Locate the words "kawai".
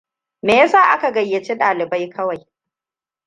2.09-2.45